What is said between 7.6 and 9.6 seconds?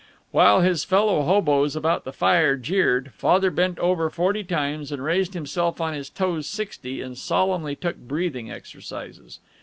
took breathing exercises.